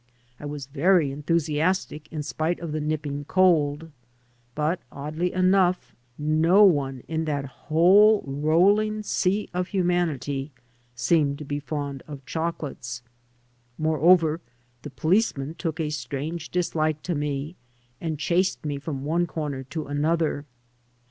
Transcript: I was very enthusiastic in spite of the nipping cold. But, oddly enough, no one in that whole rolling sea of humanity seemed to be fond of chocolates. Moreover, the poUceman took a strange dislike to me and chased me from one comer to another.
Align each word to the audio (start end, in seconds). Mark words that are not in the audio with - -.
I 0.39 0.47
was 0.47 0.65
very 0.65 1.11
enthusiastic 1.11 2.11
in 2.11 2.23
spite 2.23 2.59
of 2.59 2.71
the 2.71 2.81
nipping 2.81 3.23
cold. 3.25 3.91
But, 4.55 4.79
oddly 4.91 5.31
enough, 5.31 5.95
no 6.17 6.63
one 6.63 7.03
in 7.07 7.25
that 7.25 7.45
whole 7.45 8.23
rolling 8.25 9.03
sea 9.03 9.47
of 9.53 9.67
humanity 9.67 10.51
seemed 10.95 11.37
to 11.37 11.45
be 11.45 11.59
fond 11.59 12.01
of 12.07 12.25
chocolates. 12.25 13.03
Moreover, 13.77 14.41
the 14.81 14.89
poUceman 14.89 15.53
took 15.55 15.79
a 15.79 15.91
strange 15.91 16.49
dislike 16.49 17.03
to 17.03 17.13
me 17.13 17.55
and 18.01 18.17
chased 18.17 18.65
me 18.65 18.79
from 18.79 19.05
one 19.05 19.27
comer 19.27 19.61
to 19.65 19.85
another. 19.85 20.47